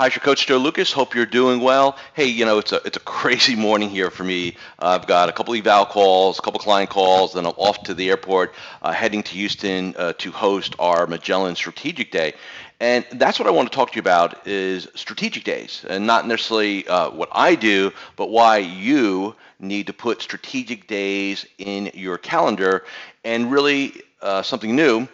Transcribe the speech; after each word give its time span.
Hi, 0.00 0.06
it's 0.06 0.16
your 0.16 0.22
coach 0.22 0.46
Joe 0.46 0.58
Lukacs. 0.58 0.94
Hope 0.94 1.14
you're 1.14 1.26
doing 1.26 1.60
well. 1.60 1.98
Hey, 2.14 2.24
you 2.24 2.46
know 2.46 2.56
it's 2.56 2.72
a 2.72 2.80
it's 2.86 2.96
a 2.96 3.00
crazy 3.18 3.54
morning 3.54 3.90
here 3.90 4.10
for 4.10 4.24
me. 4.24 4.56
Uh, 4.78 4.98
I've 4.98 5.06
got 5.06 5.28
a 5.28 5.32
couple 5.32 5.54
eval 5.54 5.84
calls, 5.84 6.38
a 6.38 6.40
couple 6.40 6.58
client 6.58 6.88
calls, 6.88 7.34
then 7.34 7.44
I'm 7.44 7.52
off 7.58 7.82
to 7.82 7.92
the 7.92 8.08
airport, 8.08 8.54
uh, 8.80 8.92
heading 8.92 9.22
to 9.22 9.32
Houston 9.32 9.94
uh, 9.98 10.14
to 10.14 10.30
host 10.30 10.74
our 10.78 11.06
Magellan 11.06 11.54
Strategic 11.54 12.10
Day. 12.10 12.32
And 12.80 13.04
that's 13.12 13.38
what 13.38 13.46
I 13.46 13.50
want 13.50 13.70
to 13.70 13.76
talk 13.76 13.90
to 13.90 13.96
you 13.96 14.00
about 14.00 14.46
is 14.46 14.88
strategic 14.94 15.44
days, 15.44 15.84
and 15.86 16.06
not 16.06 16.26
necessarily 16.26 16.88
uh, 16.88 17.10
what 17.10 17.28
I 17.32 17.54
do, 17.54 17.92
but 18.16 18.30
why 18.30 18.56
you 18.56 19.36
need 19.58 19.86
to 19.88 19.92
put 19.92 20.22
strategic 20.22 20.86
days 20.86 21.44
in 21.58 21.90
your 21.92 22.16
calendar, 22.16 22.86
and 23.22 23.52
really 23.52 24.00
uh, 24.22 24.40
something 24.40 24.74
new 24.74 25.06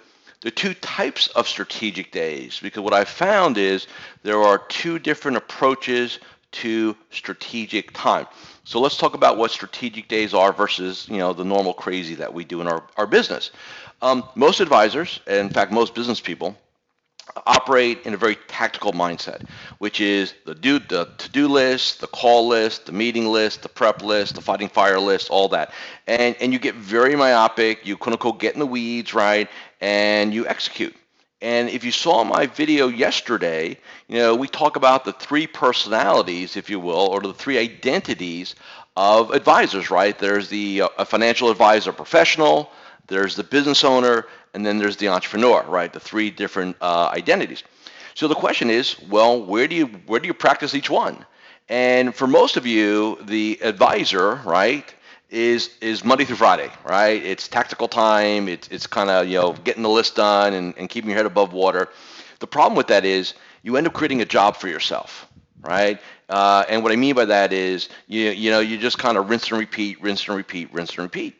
the 0.46 0.52
two 0.52 0.74
types 0.74 1.26
of 1.34 1.48
strategic 1.48 2.12
days 2.12 2.60
because 2.62 2.80
what 2.80 2.92
I've 2.92 3.08
found 3.08 3.58
is 3.58 3.88
there 4.22 4.40
are 4.40 4.58
two 4.58 5.00
different 5.00 5.36
approaches 5.36 6.20
to 6.52 6.96
strategic 7.10 7.92
time. 7.92 8.28
So 8.62 8.78
let's 8.78 8.96
talk 8.96 9.14
about 9.14 9.38
what 9.38 9.50
strategic 9.50 10.06
days 10.06 10.34
are 10.34 10.52
versus 10.52 11.08
you 11.10 11.18
know 11.18 11.32
the 11.32 11.42
normal 11.42 11.72
crazy 11.74 12.14
that 12.14 12.32
we 12.32 12.44
do 12.44 12.60
in 12.60 12.68
our, 12.68 12.84
our 12.96 13.08
business. 13.08 13.50
Um, 14.02 14.22
most 14.36 14.60
advisors, 14.60 15.18
in 15.26 15.50
fact 15.50 15.72
most 15.72 15.96
business 15.96 16.20
people, 16.20 16.56
operate 17.46 18.06
in 18.06 18.14
a 18.14 18.16
very 18.16 18.36
tactical 18.48 18.92
mindset, 18.92 19.46
which 19.78 20.00
is 20.00 20.34
the 20.44 20.54
do 20.54 20.78
the 20.78 21.08
to-do 21.18 21.48
list, 21.48 22.00
the 22.00 22.06
call 22.06 22.48
list, 22.48 22.86
the 22.86 22.92
meeting 22.92 23.28
list, 23.28 23.62
the 23.62 23.68
prep 23.68 24.02
list, 24.02 24.34
the 24.34 24.40
fighting 24.40 24.68
fire 24.68 24.98
list, 24.98 25.30
all 25.30 25.48
that. 25.48 25.72
And 26.06 26.36
and 26.40 26.52
you 26.52 26.58
get 26.58 26.74
very 26.74 27.16
myopic, 27.16 27.86
you 27.86 27.96
quote 27.96 28.14
unquote 28.14 28.40
get 28.40 28.54
in 28.54 28.60
the 28.60 28.66
weeds, 28.66 29.14
right? 29.14 29.48
And 29.80 30.32
you 30.32 30.46
execute. 30.46 30.94
And 31.42 31.68
if 31.68 31.84
you 31.84 31.92
saw 31.92 32.24
my 32.24 32.46
video 32.46 32.88
yesterday, 32.88 33.78
you 34.08 34.16
know, 34.18 34.34
we 34.34 34.48
talk 34.48 34.76
about 34.76 35.04
the 35.04 35.12
three 35.12 35.46
personalities, 35.46 36.56
if 36.56 36.70
you 36.70 36.80
will, 36.80 37.06
or 37.08 37.20
the 37.20 37.34
three 37.34 37.58
identities 37.58 38.54
of 38.96 39.30
advisors, 39.30 39.90
right? 39.90 40.18
There's 40.18 40.48
the 40.48 40.82
uh, 40.82 41.04
financial 41.04 41.50
advisor 41.50 41.92
professional, 41.92 42.70
there's 43.06 43.36
the 43.36 43.44
business 43.44 43.84
owner, 43.84 44.26
and 44.54 44.64
then 44.64 44.78
there's 44.78 44.96
the 44.96 45.08
entrepreneur, 45.08 45.62
right? 45.68 45.92
The 45.92 46.00
three 46.00 46.30
different 46.30 46.76
uh, 46.80 47.10
identities. 47.12 47.62
So 48.14 48.28
the 48.28 48.34
question 48.34 48.70
is, 48.70 48.96
well, 49.10 49.44
where 49.44 49.68
do 49.68 49.74
you 49.76 49.86
where 50.06 50.20
do 50.20 50.26
you 50.26 50.34
practice 50.34 50.74
each 50.74 50.88
one? 50.88 51.24
And 51.68 52.14
for 52.14 52.26
most 52.26 52.56
of 52.56 52.66
you, 52.66 53.18
the 53.22 53.58
advisor, 53.62 54.36
right, 54.36 54.92
is 55.28 55.70
is 55.80 56.04
Monday 56.04 56.24
through 56.24 56.36
Friday, 56.36 56.70
right? 56.84 57.22
It's 57.22 57.48
tactical 57.48 57.88
time. 57.88 58.48
It's 58.48 58.68
it's 58.68 58.86
kind 58.86 59.10
of 59.10 59.26
you 59.28 59.38
know 59.38 59.52
getting 59.52 59.82
the 59.82 59.90
list 59.90 60.16
done 60.16 60.54
and, 60.54 60.74
and 60.78 60.88
keeping 60.88 61.10
your 61.10 61.16
head 61.18 61.26
above 61.26 61.52
water. 61.52 61.90
The 62.38 62.46
problem 62.46 62.76
with 62.76 62.86
that 62.88 63.04
is 63.04 63.34
you 63.62 63.76
end 63.76 63.86
up 63.86 63.92
creating 63.92 64.22
a 64.22 64.24
job 64.24 64.56
for 64.56 64.68
yourself, 64.68 65.28
right? 65.62 66.00
Uh, 66.28 66.64
and 66.68 66.82
what 66.82 66.92
I 66.92 66.96
mean 66.96 67.14
by 67.14 67.24
that 67.26 67.52
is 67.52 67.88
you 68.06 68.30
you 68.30 68.50
know 68.50 68.60
you 68.60 68.78
just 68.78 68.98
kind 68.98 69.16
of 69.16 69.28
rinse 69.28 69.50
and 69.50 69.58
repeat, 69.58 70.00
rinse 70.02 70.26
and 70.26 70.36
repeat, 70.36 70.72
rinse 70.72 70.90
and 70.90 71.00
repeat. 71.00 71.36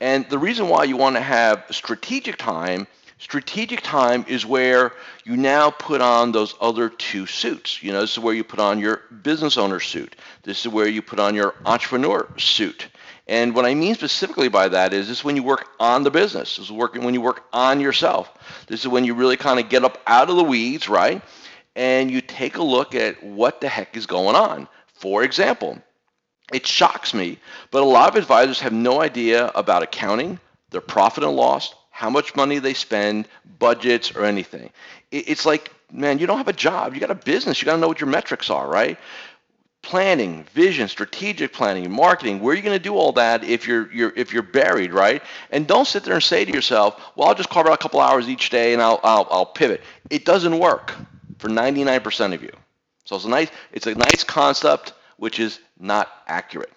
And 0.00 0.28
the 0.30 0.38
reason 0.38 0.68
why 0.68 0.84
you 0.84 0.96
want 0.96 1.16
to 1.16 1.22
have 1.22 1.64
strategic 1.70 2.38
time, 2.38 2.86
strategic 3.18 3.82
time 3.82 4.24
is 4.28 4.46
where 4.46 4.92
you 5.24 5.36
now 5.36 5.70
put 5.70 6.00
on 6.00 6.32
those 6.32 6.54
other 6.60 6.88
two 6.88 7.26
suits. 7.26 7.82
You 7.82 7.92
know, 7.92 8.00
this 8.00 8.12
is 8.12 8.18
where 8.18 8.34
you 8.34 8.42
put 8.42 8.60
on 8.60 8.78
your 8.78 9.02
business 9.22 9.58
owner 9.58 9.78
suit. 9.78 10.16
This 10.42 10.60
is 10.60 10.68
where 10.68 10.88
you 10.88 11.02
put 11.02 11.20
on 11.20 11.34
your 11.34 11.54
entrepreneur 11.66 12.26
suit. 12.38 12.88
And 13.28 13.54
what 13.54 13.64
I 13.64 13.74
mean 13.74 13.94
specifically 13.94 14.48
by 14.48 14.68
that 14.68 14.92
is 14.92 15.06
this 15.06 15.18
is 15.18 15.24
when 15.24 15.36
you 15.36 15.42
work 15.42 15.68
on 15.78 16.02
the 16.02 16.10
business. 16.10 16.56
This 16.56 16.64
is 16.64 16.72
working 16.72 17.04
when 17.04 17.14
you 17.14 17.20
work 17.20 17.44
on 17.52 17.78
yourself. 17.78 18.28
This 18.66 18.80
is 18.80 18.88
when 18.88 19.04
you 19.04 19.14
really 19.14 19.36
kind 19.36 19.60
of 19.60 19.68
get 19.68 19.84
up 19.84 19.98
out 20.06 20.30
of 20.30 20.36
the 20.36 20.42
weeds, 20.42 20.88
right? 20.88 21.22
And 21.76 22.10
you 22.10 22.20
take 22.20 22.56
a 22.56 22.62
look 22.62 22.94
at 22.94 23.22
what 23.22 23.60
the 23.60 23.68
heck 23.68 23.96
is 23.96 24.06
going 24.06 24.36
on. 24.36 24.68
For 24.94 25.22
example, 25.22 25.80
it 26.52 26.66
shocks 26.66 27.14
me, 27.14 27.38
but 27.70 27.82
a 27.82 27.86
lot 27.86 28.08
of 28.08 28.16
advisors 28.16 28.60
have 28.60 28.72
no 28.72 29.00
idea 29.00 29.48
about 29.54 29.82
accounting, 29.82 30.40
their 30.70 30.80
profit 30.80 31.24
and 31.24 31.34
loss, 31.34 31.74
how 31.90 32.10
much 32.10 32.34
money 32.34 32.58
they 32.58 32.74
spend, 32.74 33.28
budgets, 33.58 34.14
or 34.14 34.24
anything. 34.24 34.70
It's 35.10 35.46
like, 35.46 35.72
man, 35.92 36.18
you 36.18 36.26
don't 36.26 36.38
have 36.38 36.48
a 36.48 36.52
job. 36.52 36.94
You 36.94 37.00
got 37.00 37.10
a 37.10 37.14
business. 37.14 37.60
You 37.60 37.66
got 37.66 37.74
to 37.74 37.80
know 37.80 37.88
what 37.88 38.00
your 38.00 38.08
metrics 38.08 38.50
are, 38.50 38.68
right? 38.68 38.98
Planning, 39.82 40.44
vision, 40.52 40.88
strategic 40.88 41.52
planning, 41.52 41.90
marketing. 41.90 42.40
Where 42.40 42.52
are 42.52 42.56
you 42.56 42.62
going 42.62 42.76
to 42.76 42.82
do 42.82 42.96
all 42.96 43.12
that 43.12 43.44
if 43.44 43.66
you're, 43.66 43.90
you're 43.92 44.12
if 44.14 44.32
you're 44.32 44.42
buried, 44.42 44.92
right? 44.92 45.22
And 45.50 45.66
don't 45.66 45.86
sit 45.86 46.04
there 46.04 46.14
and 46.14 46.22
say 46.22 46.44
to 46.44 46.52
yourself, 46.52 47.00
"Well, 47.16 47.28
I'll 47.28 47.34
just 47.34 47.48
carve 47.48 47.66
out 47.66 47.72
a 47.72 47.78
couple 47.78 48.00
hours 48.00 48.28
each 48.28 48.50
day 48.50 48.72
and 48.74 48.82
I'll 48.82 49.00
I'll, 49.02 49.26
I'll 49.30 49.46
pivot." 49.46 49.80
It 50.10 50.26
doesn't 50.26 50.58
work 50.58 50.94
for 51.40 51.48
99% 51.48 52.34
of 52.34 52.42
you. 52.42 52.52
So 53.04 53.16
it's 53.16 53.24
a 53.24 53.28
nice 53.28 53.50
it's 53.72 53.86
a 53.86 53.94
nice 53.94 54.24
concept 54.24 54.92
which 55.16 55.40
is 55.40 55.58
not 55.78 56.08
accurate. 56.26 56.72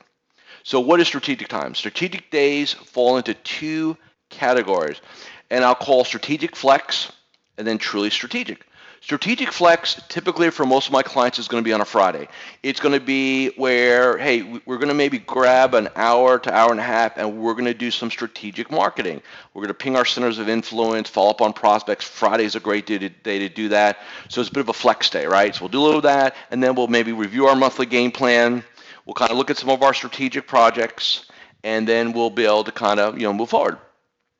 So 0.63 0.79
what 0.79 0.99
is 1.01 1.07
strategic 1.07 1.49
time? 1.49 1.75
Strategic 1.75 2.31
days 2.31 2.73
fall 2.73 3.17
into 3.17 3.33
two 3.33 3.97
categories, 4.29 5.01
and 5.49 5.63
I'll 5.63 5.75
call 5.75 6.05
strategic 6.05 6.55
flex 6.55 7.11
and 7.57 7.67
then 7.67 7.77
truly 7.77 8.09
strategic. 8.09 8.65
Strategic 9.03 9.51
flex, 9.51 10.01
typically 10.07 10.49
for 10.49 10.65
most 10.65 10.87
of 10.87 10.93
my 10.93 11.03
clients, 11.03 11.37
is 11.37 11.49
going 11.49 11.61
to 11.61 11.67
be 11.67 11.73
on 11.73 11.81
a 11.81 11.85
Friday. 11.85 12.29
It's 12.63 12.79
going 12.79 12.97
to 12.97 13.05
be 13.05 13.49
where, 13.57 14.17
hey, 14.17 14.61
we're 14.65 14.77
going 14.77 14.87
to 14.87 14.93
maybe 14.93 15.17
grab 15.17 15.73
an 15.73 15.89
hour 15.97 16.39
to 16.39 16.53
hour 16.53 16.71
and 16.71 16.79
a 16.79 16.83
half, 16.83 17.17
and 17.17 17.37
we're 17.37 17.51
going 17.51 17.65
to 17.65 17.73
do 17.73 17.91
some 17.91 18.09
strategic 18.09 18.71
marketing. 18.71 19.21
We're 19.53 19.63
going 19.63 19.67
to 19.67 19.73
ping 19.73 19.97
our 19.97 20.05
centers 20.05 20.39
of 20.39 20.47
influence, 20.47 21.09
follow 21.09 21.31
up 21.31 21.41
on 21.41 21.51
prospects. 21.51 22.05
Friday 22.05 22.45
is 22.45 22.55
a 22.55 22.61
great 22.61 22.85
day 22.85 22.97
to, 22.97 23.09
day 23.09 23.39
to 23.39 23.49
do 23.49 23.67
that. 23.67 23.97
So 24.29 24.39
it's 24.39 24.49
a 24.49 24.53
bit 24.53 24.61
of 24.61 24.69
a 24.69 24.73
flex 24.73 25.09
day, 25.09 25.25
right? 25.25 25.53
So 25.53 25.63
we'll 25.63 25.69
do 25.69 25.79
a 25.79 25.83
little 25.83 25.97
of 25.97 26.03
that, 26.03 26.37
and 26.49 26.63
then 26.63 26.73
we'll 26.73 26.87
maybe 26.87 27.11
review 27.11 27.47
our 27.47 27.57
monthly 27.57 27.85
game 27.85 28.09
plan. 28.09 28.63
We'll 29.05 29.15
kind 29.15 29.31
of 29.31 29.35
look 29.35 29.51
at 29.51 29.57
some 29.57 29.69
of 29.69 29.83
our 29.83 29.93
strategic 29.93 30.47
projects, 30.47 31.25
and 31.65 31.85
then 31.85 32.13
we'll 32.13 32.29
be 32.29 32.45
able 32.45 32.63
to 32.63 32.71
kind 32.71 33.01
of, 33.01 33.17
you 33.17 33.23
know, 33.23 33.33
move 33.33 33.49
forward. 33.49 33.79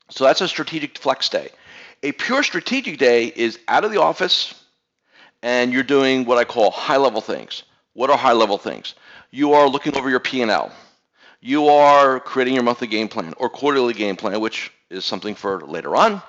So 0.10 0.24
that's 0.24 0.40
a 0.40 0.48
strategic 0.48 0.98
flex 0.98 1.28
day. 1.28 1.50
A 2.04 2.12
pure 2.12 2.44
strategic 2.44 2.98
day 2.98 3.28
is 3.28 3.60
out 3.70 3.86
of 3.86 3.92
the 3.92 4.02
office 4.02 4.54
and 5.42 5.72
you're 5.72 5.84
doing 5.84 6.26
what 6.26 6.38
I 6.38 6.44
call 6.44 6.70
high 6.70 6.98
level 6.98 7.22
things. 7.22 7.64
What 7.94 8.10
are 8.10 8.18
high 8.18 8.34
level 8.34 8.58
things? 8.58 8.96
You 9.32 9.54
are 9.54 9.70
looking 9.70 9.96
over 9.96 10.10
your 10.10 10.20
P&L. 10.20 10.72
You 11.40 11.68
are 11.70 12.20
creating 12.20 12.56
your 12.56 12.64
monthly 12.64 12.88
game 12.88 13.08
plan 13.08 13.34
or 13.38 13.50
quarterly 13.50 13.94
game 13.94 14.18
plan, 14.18 14.42
which 14.42 14.70
is 14.90 15.06
something 15.06 15.34
for 15.34 15.62
later 15.62 15.96
on. 15.96 16.22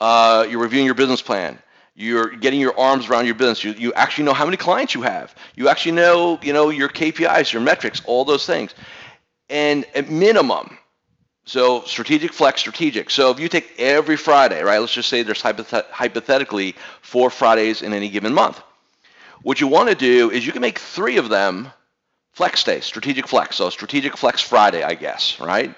Uh, 0.00 0.46
you're 0.48 0.60
reviewing 0.60 0.86
your 0.86 0.94
business 0.94 1.20
plan. 1.20 1.58
You're 1.94 2.30
getting 2.30 2.58
your 2.58 2.78
arms 2.78 3.10
around 3.10 3.26
your 3.26 3.34
business. 3.34 3.62
You, 3.62 3.72
you 3.72 3.92
actually 3.92 4.24
know 4.24 4.32
how 4.32 4.46
many 4.46 4.56
clients 4.56 4.94
you 4.94 5.02
have. 5.02 5.34
You 5.54 5.68
actually 5.68 5.92
know, 5.92 6.38
you 6.42 6.54
know 6.54 6.70
your 6.70 6.88
KPIs, 6.88 7.52
your 7.52 7.60
metrics, 7.60 8.00
all 8.06 8.24
those 8.24 8.46
things. 8.46 8.74
And 9.50 9.84
at 9.94 10.08
minimum, 10.08 10.78
so 11.50 11.82
strategic 11.82 12.32
flex 12.32 12.60
strategic. 12.60 13.10
So 13.10 13.32
if 13.32 13.40
you 13.40 13.48
take 13.48 13.74
every 13.76 14.16
Friday, 14.16 14.62
right? 14.62 14.78
Let's 14.78 14.92
just 14.92 15.08
say 15.08 15.24
there's 15.24 15.42
hypothetically 15.42 16.76
four 17.02 17.28
Fridays 17.28 17.82
in 17.82 17.92
any 17.92 18.08
given 18.08 18.32
month. 18.32 18.62
What 19.42 19.60
you 19.60 19.66
want 19.66 19.88
to 19.88 19.96
do 19.96 20.30
is 20.30 20.46
you 20.46 20.52
can 20.52 20.62
make 20.62 20.78
three 20.78 21.16
of 21.16 21.28
them 21.28 21.72
flex 22.34 22.62
days, 22.62 22.84
strategic 22.84 23.26
flex. 23.26 23.56
So 23.56 23.68
strategic 23.70 24.16
flex 24.16 24.40
Friday, 24.40 24.84
I 24.84 24.94
guess, 24.94 25.40
right? 25.40 25.74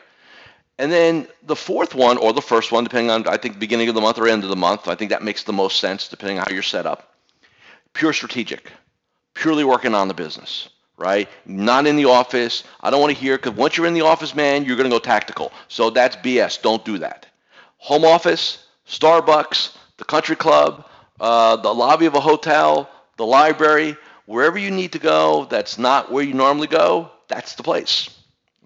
And 0.78 0.92
then 0.92 1.26
the 1.42 1.56
fourth 1.56 1.94
one 1.94 2.18
or 2.18 2.34
the 2.34 2.42
first 2.42 2.70
one, 2.70 2.84
depending 2.84 3.10
on 3.10 3.26
I 3.26 3.38
think 3.38 3.58
beginning 3.58 3.88
of 3.88 3.94
the 3.94 4.02
month 4.02 4.18
or 4.18 4.28
end 4.28 4.44
of 4.44 4.50
the 4.50 4.56
month, 4.56 4.88
I 4.88 4.94
think 4.94 5.08
that 5.08 5.22
makes 5.22 5.44
the 5.44 5.54
most 5.54 5.80
sense 5.80 6.06
depending 6.06 6.38
on 6.38 6.44
how 6.46 6.52
you're 6.52 6.62
set 6.62 6.84
up. 6.84 7.14
Pure 7.94 8.12
strategic, 8.12 8.70
purely 9.32 9.64
working 9.64 9.94
on 9.94 10.08
the 10.08 10.14
business 10.14 10.68
right? 10.96 11.28
Not 11.46 11.86
in 11.86 11.96
the 11.96 12.06
office. 12.06 12.64
I 12.80 12.90
don't 12.90 13.00
want 13.00 13.12
to 13.14 13.18
hear 13.18 13.36
because 13.36 13.52
once 13.52 13.76
you're 13.76 13.86
in 13.86 13.94
the 13.94 14.02
office, 14.02 14.34
man, 14.34 14.64
you're 14.64 14.76
going 14.76 14.88
to 14.88 14.94
go 14.94 15.00
tactical. 15.00 15.52
So 15.68 15.90
that's 15.90 16.16
BS. 16.16 16.62
Don't 16.62 16.84
do 16.84 16.98
that. 16.98 17.26
Home 17.78 18.04
office, 18.04 18.66
Starbucks, 18.86 19.76
the 19.96 20.04
country 20.04 20.36
club, 20.36 20.86
uh, 21.20 21.56
the 21.56 21.72
lobby 21.72 22.06
of 22.06 22.14
a 22.14 22.20
hotel, 22.20 22.88
the 23.16 23.26
library, 23.26 23.96
wherever 24.26 24.58
you 24.58 24.70
need 24.70 24.92
to 24.92 24.98
go 24.98 25.46
that's 25.50 25.78
not 25.78 26.10
where 26.10 26.24
you 26.24 26.34
normally 26.34 26.68
go, 26.68 27.10
that's 27.28 27.54
the 27.54 27.62
place. 27.62 28.08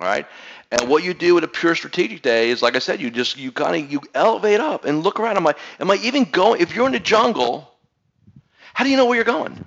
All 0.00 0.06
right? 0.06 0.26
And 0.70 0.88
what 0.88 1.04
you 1.04 1.14
do 1.14 1.38
at 1.38 1.44
a 1.44 1.48
pure 1.48 1.74
strategic 1.74 2.22
day 2.22 2.50
is, 2.50 2.60
like 2.60 2.74
I 2.74 2.80
said, 2.80 3.00
you 3.00 3.10
just 3.10 3.36
you 3.36 3.52
kind 3.52 3.84
of 3.84 3.92
you 3.92 4.00
elevate 4.14 4.60
up 4.60 4.84
and 4.84 5.02
look 5.02 5.20
around. 5.20 5.36
Am 5.36 5.46
I 5.46 5.54
am 5.78 5.90
I 5.90 5.94
even 5.96 6.24
going? 6.24 6.60
If 6.60 6.74
you're 6.74 6.86
in 6.86 6.92
the 6.92 7.00
jungle, 7.00 7.72
how 8.74 8.82
do 8.82 8.90
you 8.90 8.96
know 8.96 9.06
where 9.06 9.14
you're 9.14 9.24
going? 9.24 9.64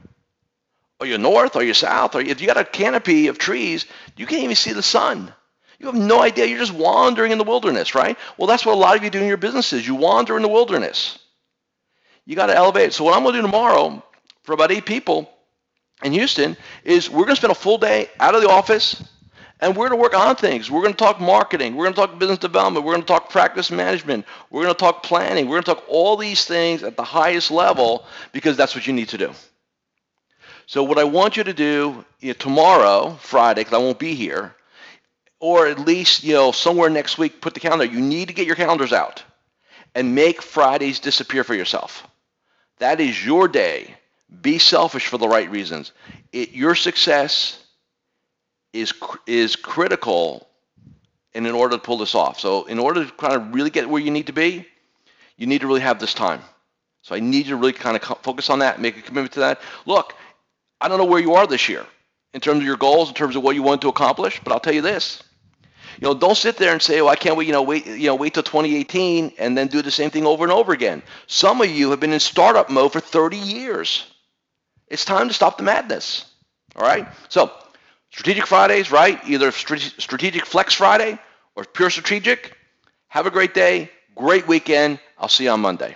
Are 1.00 1.06
you 1.06 1.18
north? 1.18 1.56
Are 1.56 1.64
you 1.64 1.74
south? 1.74 2.16
You, 2.16 2.22
if 2.22 2.42
you 2.42 2.48
got 2.48 2.58
a 2.58 2.66
canopy 2.66 3.28
of 3.28 3.38
trees, 3.38 3.86
you 4.18 4.26
can't 4.26 4.44
even 4.44 4.56
see 4.56 4.74
the 4.74 4.84
sun. 4.84 5.34
You 5.80 5.86
have 5.86 5.96
no 5.96 6.22
idea. 6.22 6.46
You're 6.46 6.60
just 6.60 6.74
wandering 6.74 7.32
in 7.32 7.38
the 7.38 7.46
wilderness, 7.46 7.96
right? 7.96 8.18
Well, 8.38 8.48
that's 8.48 8.66
what 8.66 8.74
a 8.74 8.78
lot 8.80 8.98
of 8.98 9.04
you 9.04 9.10
do 9.10 9.22
in 9.22 9.28
your 9.28 9.38
businesses. 9.38 9.88
You 9.88 9.96
wander 9.96 10.36
in 10.36 10.42
the 10.42 10.50
wilderness. 10.50 11.20
You 12.26 12.36
got 12.36 12.48
to 12.48 12.56
elevate. 12.56 12.92
So 12.94 13.06
what 13.06 13.16
I'm 13.16 13.24
going 13.24 13.34
to 13.34 13.40
do 13.40 13.48
tomorrow 13.48 14.04
for 14.44 14.54
about 14.54 14.72
eight 14.72 14.86
people 14.86 15.32
in 16.04 16.12
Houston 16.12 16.58
is 16.84 17.10
we're 17.10 17.24
going 17.24 17.30
to 17.30 17.38
spend 17.38 17.52
a 17.52 17.56
full 17.56 17.78
day 17.78 18.10
out 18.20 18.36
of 18.36 18.42
the 18.42 18.50
office 18.50 19.02
and 19.62 19.76
we're 19.76 19.90
going 19.90 19.98
to 19.98 20.02
work 20.02 20.14
on 20.14 20.36
things. 20.36 20.70
We're 20.70 20.82
going 20.82 20.94
to 20.94 20.98
talk 20.98 21.20
marketing. 21.20 21.76
We're 21.76 21.86
going 21.86 21.96
to 21.96 22.02
talk 22.02 22.20
business 22.20 22.40
development. 22.40 22.86
We're 22.86 22.94
going 22.94 23.04
to 23.04 23.08
talk 23.08 23.30
practice 23.30 23.72
management. 23.72 24.26
We're 24.50 24.64
going 24.64 24.74
to 24.74 24.80
talk 24.80 25.04
planning. 25.04 25.48
We're 25.48 25.62
going 25.62 25.64
to 25.64 25.74
talk 25.76 25.86
all 25.88 26.18
these 26.18 26.46
things 26.46 26.84
at 26.84 26.98
the 26.98 27.04
highest 27.04 27.52
level 27.52 28.06
because 28.32 28.58
that's 28.58 28.76
what 28.76 28.86
you 28.86 28.94
need 28.94 29.10
to 29.10 29.18
do. 29.18 29.32
So 30.70 30.84
what 30.84 31.00
I 31.00 31.04
want 31.04 31.36
you 31.36 31.44
to 31.46 31.54
do 31.54 32.06
you 32.20 32.28
know, 32.28 32.34
tomorrow, 32.34 33.18
Friday, 33.22 33.62
because 33.62 33.74
I 33.74 33.80
won't 33.80 33.98
be 33.98 34.14
here, 34.14 34.54
or 35.40 35.66
at 35.66 35.80
least 35.80 36.24
you 36.24 36.34
know 36.34 36.52
somewhere 36.52 36.92
next 36.92 37.18
week, 37.18 37.42
put 37.42 37.56
the 37.56 37.60
calendar. 37.60 37.86
You 37.86 38.00
need 38.00 38.28
to 38.28 38.36
get 38.36 38.46
your 38.46 38.56
calendars 38.56 38.94
out 38.94 39.24
and 39.96 40.14
make 40.14 40.44
Fridays 40.44 41.00
disappear 41.00 41.44
for 41.44 41.56
yourself. 41.56 42.08
That 42.78 43.02
is 43.02 43.26
your 43.26 43.48
day. 43.48 43.96
Be 44.44 44.60
selfish 44.60 45.08
for 45.08 45.18
the 45.18 45.28
right 45.28 45.50
reasons. 45.50 45.92
It, 46.32 46.52
your 46.52 46.76
success 46.76 47.58
is 48.72 48.94
is 49.26 49.56
critical 49.56 50.48
and 51.34 51.48
in 51.48 51.56
order 51.56 51.78
to 51.78 51.82
pull 51.82 51.98
this 51.98 52.14
off. 52.14 52.40
So 52.40 52.66
in 52.66 52.78
order 52.78 53.04
to 53.04 53.12
kind 53.14 53.34
of 53.34 53.56
really 53.56 53.72
get 53.72 53.90
where 53.90 54.04
you 54.04 54.12
need 54.12 54.28
to 54.28 54.34
be, 54.34 54.68
you 55.36 55.48
need 55.48 55.62
to 55.62 55.68
really 55.68 55.82
have 55.82 55.98
this 55.98 56.14
time. 56.14 56.42
So 57.02 57.16
I 57.16 57.22
need 57.22 57.48
you 57.48 57.54
to 57.54 57.56
really 57.56 57.74
kind 57.74 57.98
of 57.98 58.04
focus 58.22 58.52
on 58.52 58.60
that, 58.60 58.80
make 58.80 58.98
a 58.98 59.02
commitment 59.02 59.32
to 59.34 59.40
that. 59.40 59.62
Look, 59.88 60.14
I 60.82 60.88
don't 60.88 60.98
know 60.98 61.06
where 61.06 61.22
you 61.22 61.36
are 61.36 61.48
this 61.48 61.70
year 61.70 61.86
in 62.34 62.42
terms 62.42 62.60
of 62.60 62.66
your 62.66 62.78
goals, 62.78 63.10
in 63.10 63.16
terms 63.16 63.36
of 63.36 63.44
what 63.44 63.56
you 63.56 63.64
want 63.64 63.82
to 63.82 63.90
accomplish, 63.90 64.40
but 64.44 64.54
I'll 64.54 64.60
tell 64.60 64.74
you 64.74 64.82
this. 64.82 65.24
You 66.00 66.08
know, 66.08 66.14
don't 66.14 66.38
sit 66.38 66.58
there 66.58 66.72
and 66.72 66.82
say, 66.82 67.02
"Well, 67.02 67.12
I 67.12 67.16
can't 67.16 67.36
wait." 67.36 67.48
You 67.48 67.54
know, 67.54 67.64
wait. 67.64 67.86
You 67.86 68.08
know, 68.08 68.16
wait 68.16 68.34
till 68.34 68.44
2018 68.44 69.34
and 69.38 69.58
then 69.58 69.68
do 69.68 69.82
the 69.82 69.92
same 69.92 70.10
thing 70.10 70.26
over 70.26 70.46
and 70.46 70.54
over 70.54 70.72
again. 70.72 71.02
Some 71.28 71.62
of 71.62 71.70
you 71.70 71.90
have 71.92 72.00
been 72.00 72.14
in 72.14 72.20
startup 72.20 72.70
mode 72.70 72.94
for 72.94 73.02
30 73.02 73.38
years. 73.38 74.06
It's 74.88 75.04
time 75.04 75.28
to 75.28 75.34
stop 75.34 75.58
the 75.58 75.64
madness. 75.64 76.26
All 76.76 76.84
right. 76.84 77.08
So 77.28 77.52
Strategic 78.12 78.48
Fridays, 78.48 78.92
right? 78.92 79.20
Either 79.28 79.52
Strategic 79.52 80.46
Flex 80.46 80.74
Friday 80.74 81.20
or 81.56 81.66
Pure 81.66 81.90
Strategic. 81.90 82.56
Have 83.10 83.26
a 83.26 83.32
great 83.32 83.54
day, 83.54 83.92
great 84.16 84.48
weekend. 84.48 85.00
I'll 85.18 85.28
see 85.28 85.46
you 85.46 85.50
on 85.52 85.60
Monday. 85.60 85.96